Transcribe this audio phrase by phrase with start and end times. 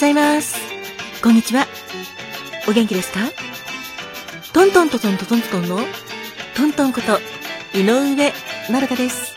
[0.00, 0.56] ございます。
[1.22, 1.66] こんにちは。
[2.66, 3.18] お元気ですか？
[4.54, 5.78] トントントントントントントンの
[6.56, 7.18] トントンこと
[7.78, 8.32] 井上
[8.70, 9.34] まるかです。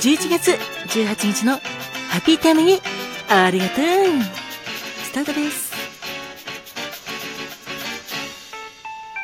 [0.00, 0.50] 11月
[0.98, 1.52] 18日の
[2.08, 2.80] ハッピータイムに
[3.28, 3.84] ありがとう
[5.04, 5.72] スタートです。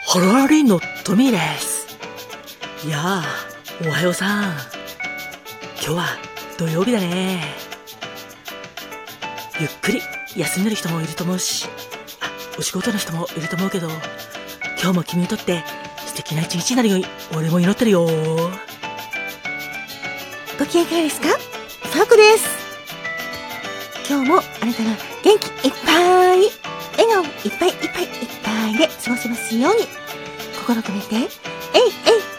[0.07, 1.89] ハロラリのトミーです。
[2.87, 3.25] いやあ、
[3.85, 4.53] おはようさん。
[5.85, 6.05] 今日は
[6.57, 7.61] 土曜日だね。
[9.63, 10.03] ゆっくり
[10.35, 11.69] 休んでる人もいると思うし、
[12.59, 13.89] お仕事の人もいると思うけど、
[14.83, 15.63] 今日も君にとって
[16.05, 18.05] 素敵な一日になるように俺も祈ってるよ。
[20.59, 21.29] ご機嫌いかがですか？
[21.29, 22.45] ファーコです。
[24.11, 24.91] 今日もあなたが
[25.23, 26.51] 元気いっぱい、
[26.99, 28.11] 笑顔いっぱいいっぱいいっ
[28.43, 29.87] ぱいで過ごせますように、
[30.59, 31.27] 心込めて、えい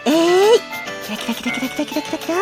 [0.06, 0.60] えいえい
[1.06, 2.34] キラキラキラキラキラキラキラキラ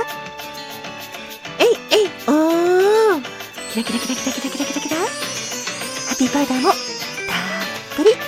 [3.73, 5.03] キラキラキラキラキラキラキラキラハ
[6.13, 6.77] ッピーパウダーもたっ
[7.97, 8.21] ぷり受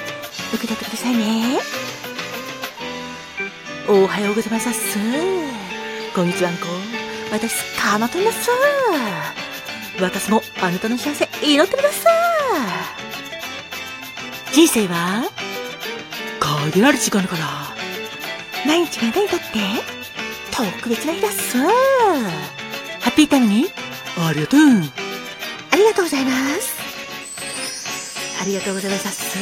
[0.59, 1.59] け取ってくださいね。
[3.87, 4.73] おはようございますっ。
[6.15, 6.65] こんにちはんこ。
[7.31, 8.49] 私、かまとります。
[10.01, 12.09] 私もあなたの幸せ祈ってくださ
[14.51, 14.55] い。
[14.55, 15.25] 人生は
[16.41, 17.45] 限られる時間だから。
[18.65, 19.45] 毎日が何だって
[20.51, 21.59] 特別な日だっす。
[21.59, 21.69] ハ
[23.11, 23.67] ッピータイムに
[24.17, 25.04] ありがとう。
[25.75, 26.77] ありがとうございます。
[28.41, 29.37] ありがとうございます。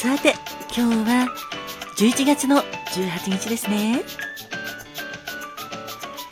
[0.00, 0.34] さて、
[0.74, 1.28] 今日は
[1.98, 4.00] 11月の18日ですね。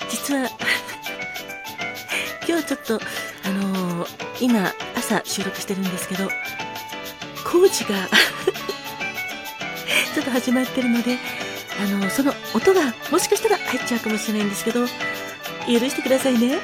[0.08, 0.48] 実は、
[2.48, 2.98] 今日ちょっと、
[3.44, 4.08] あのー
[4.40, 6.30] 今、朝収録してるんですけど、
[7.44, 8.08] 工事が
[10.14, 11.18] ちょっと始まってるので、
[11.78, 14.86] あの、その音がもしかしたら入っちゃうかもしれないんですけど、
[15.66, 16.58] 許してくださいね。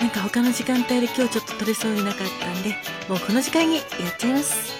[0.00, 2.76] なんか他の時間帯で今日ちょっと撮れそうになかったんで、
[3.08, 3.84] もうこの時間にやっ
[4.18, 4.74] ちゃいます。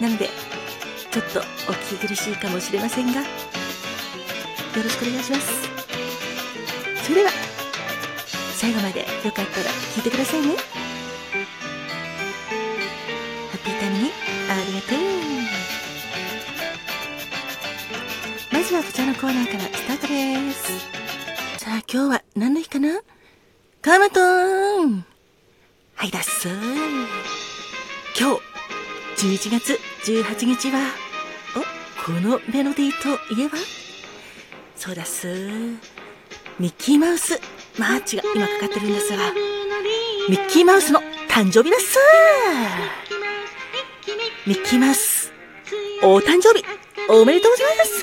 [0.00, 0.30] なので、
[1.10, 1.42] ちょっとお
[1.74, 3.26] 聞き苦しいかもしれませんが、よ
[4.74, 5.68] ろしくお願いします。
[7.02, 7.30] それでは、
[8.54, 10.77] 最後までよかったら聞いてくださいね。
[18.68, 20.78] ずはこちらのコーナーからスタートです。
[21.58, 23.00] さあ今日は何の日かな？
[23.80, 25.06] カマトーン。
[25.94, 28.36] はいだっす今
[29.16, 30.80] 日11月18日は
[31.56, 31.60] お
[32.04, 33.56] このメロディーといえば？
[34.76, 35.26] そうだっす。
[36.58, 37.40] ミッキーマウス
[37.78, 39.32] マーチが今かかってるんですが
[40.28, 41.98] ミッキーマウスの誕生日だっす。
[44.46, 45.32] ミッキーマウス
[46.02, 46.62] お誕生日。
[47.10, 48.02] おめでとうございます。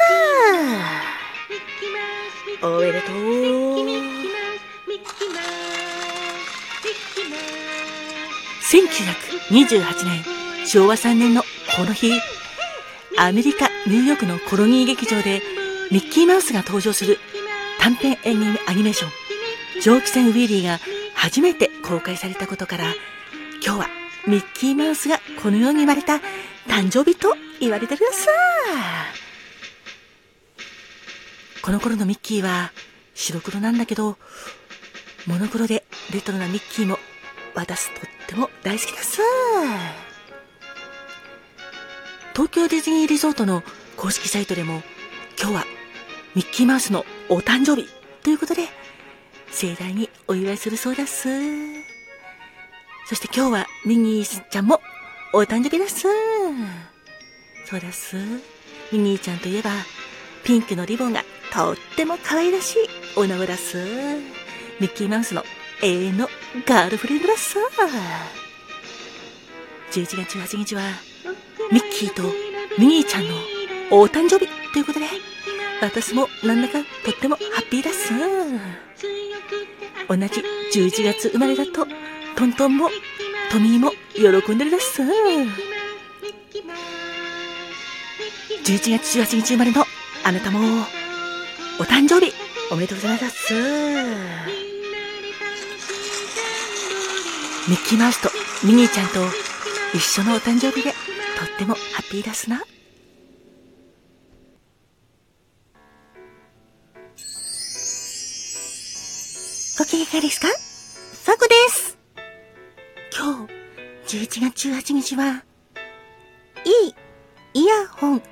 [2.66, 3.16] おめでとう。
[8.66, 10.24] 1928年
[10.66, 11.44] 昭和3年の
[11.78, 12.12] この日
[13.18, 15.42] アメリカ・ニューヨークのコロニー劇場で
[15.92, 17.20] ミッキーマウスが登場する
[17.80, 19.12] 短編アニメアニメーション
[19.82, 20.80] 蒸気船ウィリーが
[21.14, 22.86] 初めて公開されたことから
[23.64, 23.88] 今日は
[24.28, 26.16] ミッキーマウスがこの世に生まれた
[26.68, 28.32] 誕生日と言われてるさ
[31.62, 32.72] この頃のミッキーは
[33.14, 34.18] 白黒なんだけど
[35.26, 35.84] モノクロで
[36.14, 36.98] レトロなミッキーも
[37.56, 39.22] 私とっても大好きです
[42.34, 43.64] 東京ディズニーリゾートの
[43.98, 44.82] 公式サイトでも
[45.40, 45.64] 今日は
[46.36, 47.88] ミッキーマウスのお誕生日
[48.24, 48.64] ということで
[49.52, 51.30] 盛大にお祝いするそうです。
[53.08, 54.82] そして今日はミニーちゃんも
[55.32, 56.08] お誕生日です。
[57.66, 58.16] そうです。
[58.92, 59.72] ミニーちゃんといえば
[60.44, 62.78] ピンクのリボンがとっても可愛らしい
[63.18, 63.78] お名前だす
[64.80, 65.44] ミッキーマウスの
[65.82, 66.28] 永遠の
[66.68, 67.58] ガールフレンドだす
[69.92, 70.82] 11月18日は
[71.72, 72.24] ミッキーと
[72.78, 73.34] ミニーちゃんの
[73.92, 75.08] お誕生日ということで
[75.82, 76.74] 私もなんだか
[77.04, 78.14] とってもハッピーだす。
[80.08, 81.88] 同じ11月生まれだと
[82.36, 82.90] トントンも
[83.52, 85.02] トミーも喜んでるだす。
[88.66, 89.86] 11月18日生まれの
[90.24, 90.58] あなたも
[91.80, 92.34] お誕生日
[92.72, 93.54] おめでとうございます。
[97.70, 98.30] ミッキーマウスと
[98.66, 99.20] ミニーちゃんと
[99.94, 100.96] 一緒のお誕生日でと
[101.46, 102.64] ってもハッピーですな。
[109.78, 110.48] ご機嫌いかがですか？
[110.48, 112.00] ファコです。
[113.16, 113.46] 今
[114.08, 115.44] 日11月18日は
[116.66, 118.24] いいイヤホン。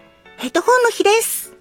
[0.54, 1.52] ヘッドホンの日です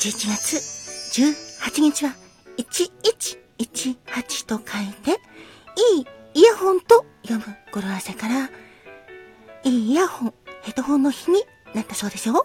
[0.00, 2.16] 11月18日は
[2.56, 5.12] 1118と書いて、
[5.94, 8.50] いいイヤホンと読む語呂合わせから、
[9.62, 12.44] いいイヤホン、ヘッドホンの日になったそうですよ。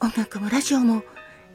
[0.00, 1.04] 音楽もラジオも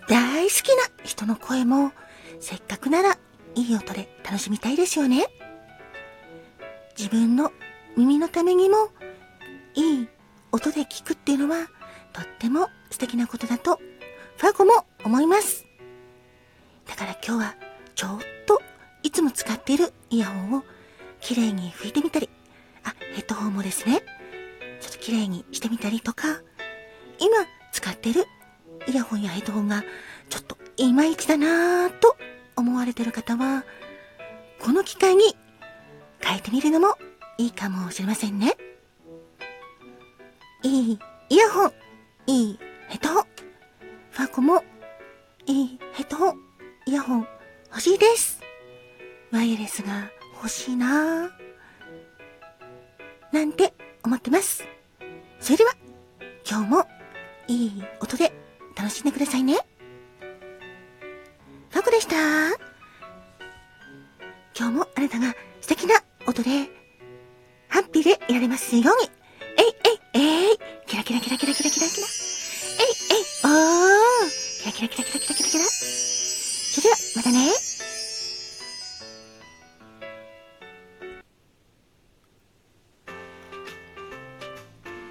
[0.08, 1.92] 大好きな人の声も
[2.40, 3.18] せっかくなら
[3.56, 5.28] いい音で楽しみたいですよね。
[6.98, 7.52] 自分の
[7.98, 8.90] 耳のためにも
[9.74, 10.08] いい
[10.52, 11.68] 音で聞くっていうのは
[12.14, 13.80] とっても素敵なことだと
[14.38, 15.66] ファゴも思います。
[16.88, 17.56] だから今日は
[17.96, 18.62] ちょっと
[19.02, 20.64] いつも使っているイヤホンを
[21.20, 22.30] きれいに拭いてみたり、
[22.84, 24.04] あ、ヘッドホンもですね、
[24.80, 26.28] ちょっときれいにしてみたりとか、
[27.18, 27.36] 今
[27.72, 28.26] 使ってる
[28.88, 29.84] イヤホンやヘッドホンが
[30.30, 32.16] ちょっといまいちだなぁと
[32.56, 33.64] 思われてる方は、
[34.62, 35.36] この機会に
[36.20, 36.96] 変えてみるのも
[37.38, 38.56] いいかもしれませんね。
[40.64, 41.00] いい
[41.30, 41.72] イヤホン、
[42.26, 43.24] いいヘッドホン。
[44.12, 44.64] ファコも
[45.46, 46.42] いいヘッドホン、
[46.88, 47.28] イヤホン
[47.70, 48.42] 欲しいです。
[49.32, 51.30] ワイヤレスが欲しいなぁ。
[53.32, 53.74] なんて
[54.04, 54.64] 思ってます。
[55.40, 55.74] それでは、
[56.50, 56.88] 今日も
[57.48, 58.34] いい音で
[58.76, 59.58] 楽しんでくださいね。
[61.70, 62.16] ファコでした。
[64.58, 65.96] 今日もあなたが素敵な
[66.26, 66.77] 音で、
[67.98, 69.10] ピでいられますように。
[69.58, 69.66] えい
[70.16, 72.08] えいえいキラキラキラキラキラキラキラ。
[72.80, 74.30] えいえいおー
[74.62, 75.66] キラキラキラキラキラキラキラ。
[75.66, 77.52] それでは、またね。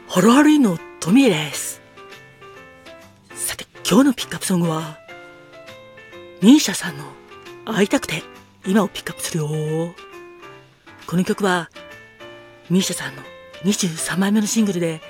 [0.08, 1.82] ハロハロイのトミエです。
[3.34, 4.98] さて、今日のピックアップソングは、
[6.40, 7.04] ミーシャさんの
[7.64, 8.22] 会いたくて
[8.64, 9.94] 今をピックアップするよ。
[11.06, 11.70] この曲は、
[12.70, 13.22] ミーシャさんの
[13.64, 15.00] 23枚目のシングルで、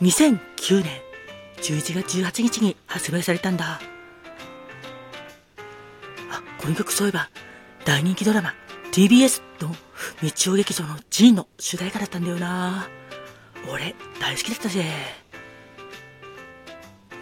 [0.00, 1.00] 2009年
[1.58, 3.80] 11月18日に発売されたんだ。
[6.30, 7.30] あ、この曲そういえば、
[7.84, 8.54] 大人気ドラマ、
[8.92, 9.74] TBS の
[10.22, 12.88] 日曜劇場のジンの主題歌だったんだよな。
[13.70, 14.84] 俺、大好きだったぜ。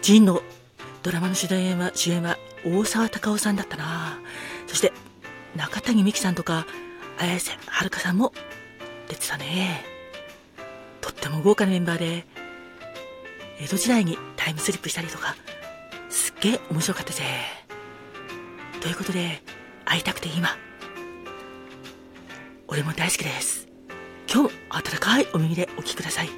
[0.01, 0.41] ジンの
[1.03, 4.19] ドラマの主演は、主演は大沢たかおさんだったな。
[4.67, 4.91] そして、
[5.55, 6.65] 中谷美紀さんとか、
[7.19, 8.33] 綾瀬はるかさんも
[9.13, 9.83] 出てたね。
[11.01, 12.25] とっても豪華なメンバーで、
[13.59, 15.35] 江戸時代にタイムスリップしたりとか、
[16.09, 17.23] すっげえ面白かったぜ。
[18.81, 19.41] ということで、
[19.85, 20.49] 会いたくて今、
[22.67, 23.73] 俺も大好きです。
[24.33, 26.29] 今日も温かいお耳でお聴きください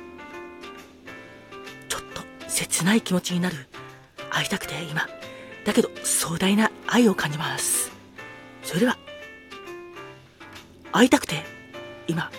[1.88, 3.56] ちょっと切ない気持ちになる
[4.30, 5.07] 会いたくて今
[5.63, 7.89] だけど壮大な愛を感じます
[8.63, 8.98] それでは
[10.92, 11.44] 会いたくて
[12.10, 12.30] 今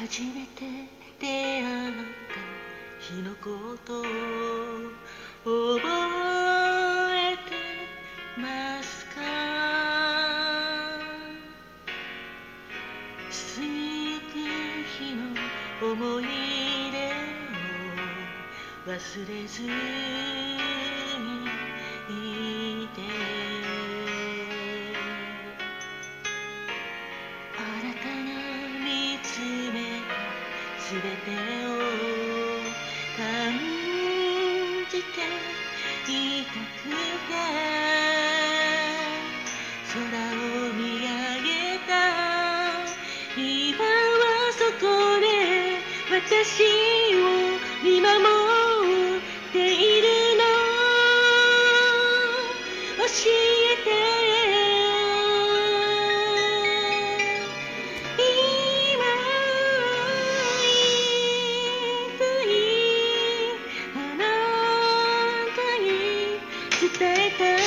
[0.00, 0.62] 初めて
[1.18, 1.94] 出会っ
[2.28, 2.38] た
[3.00, 4.04] 日のことを
[5.78, 5.88] 覚
[7.16, 7.50] えて
[8.40, 9.20] ますか？
[13.28, 14.34] 過ぎく
[14.98, 15.20] 日の
[15.92, 16.24] 思い
[16.92, 16.96] 出
[18.90, 18.96] を忘
[19.28, 19.62] れず
[39.98, 41.06] 空を見上
[41.42, 41.90] げた。
[43.36, 43.82] 今は
[44.52, 44.86] そこ
[45.20, 45.26] で
[46.08, 46.62] 私
[47.14, 47.18] を
[47.82, 48.14] 見守
[49.18, 50.06] っている
[50.38, 50.42] の。
[52.98, 53.32] 教え
[53.84, 53.86] て
[58.18, 58.22] 今
[60.62, 60.66] い
[62.18, 62.50] つい
[63.96, 64.22] あな
[65.56, 65.86] たに
[66.78, 67.57] 伝えた。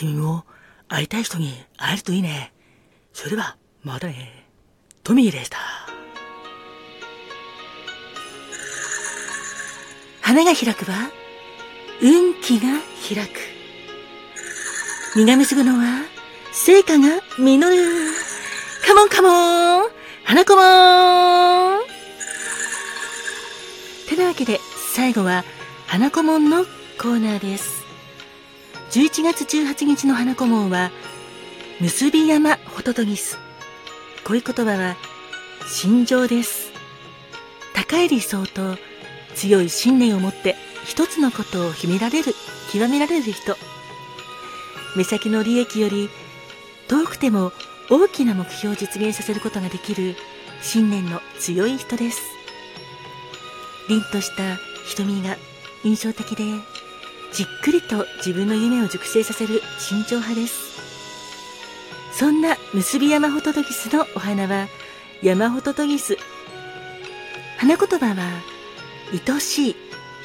[0.00, 0.46] 君も
[0.88, 2.54] 会いたい人に会えるといいね。
[3.12, 4.46] それでは、またね。
[5.04, 5.58] トミーでした。
[10.22, 11.10] 花が開くは、
[12.00, 12.68] 運気が
[13.06, 13.40] 開く。
[15.16, 16.02] 実が結ぶのは、
[16.50, 18.10] 成果が実る。
[18.86, 19.90] カモンカモン
[20.24, 21.84] 花子も
[24.08, 24.60] てなわけで、
[24.94, 25.44] 最後は、
[25.86, 26.64] 花子門の
[26.98, 27.79] コーナーです。
[28.90, 30.90] 11月18日の花子門は、
[31.80, 33.38] 結び山ホトトギス。
[34.24, 34.96] 恋言葉は、
[35.68, 36.72] 心情です。
[37.72, 38.76] 高い理想と
[39.36, 42.34] 強い信念を持って一つのことを秘められる、
[42.72, 43.56] 極められる人。
[44.96, 46.10] 目先の利益より
[46.88, 47.52] 遠くても
[47.90, 50.16] 大きな目標を実現させることができる
[50.62, 52.20] 信念の強い人です。
[53.88, 54.56] 凛とした
[54.88, 55.36] 瞳が
[55.84, 56.42] 印象的で、
[57.32, 60.70] じっくりと自分の夢を熟成させる慎重派です。
[62.12, 64.68] そんな結び山ホトトギスのお花は、
[65.22, 66.16] 山ホトトギス。
[67.58, 68.42] 花言葉は、
[69.12, 69.76] 愛しい、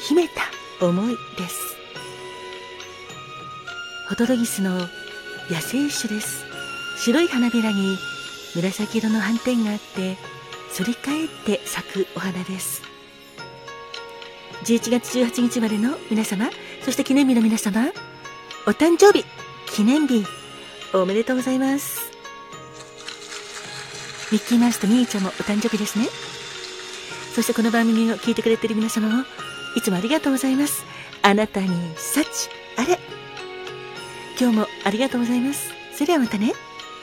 [0.07, 0.41] 秘めた
[0.85, 1.75] 思いです。
[4.09, 4.87] ホトトギスの野
[5.61, 6.43] 生種です。
[6.97, 7.97] 白い花びらに
[8.55, 10.17] 紫色の斑点があって、
[10.75, 12.94] 反り返って咲くお花です。
[14.65, 16.49] 11月18日までの皆様、
[16.83, 17.91] そして記念日の皆様、
[18.65, 19.23] お誕生日、
[19.67, 20.25] 記念日、
[20.91, 22.11] おめでとうございます。
[24.31, 26.07] ミッキーマウスとミーちゃんもお誕生日ですね。
[27.35, 29.23] そしてこの番組を聞いてくれてる皆様も、
[29.75, 30.83] いつもありがとうございます。
[31.21, 32.97] あなたに幸あれ。
[34.39, 35.69] 今日もありがとうございます。
[35.93, 36.53] それではまたね。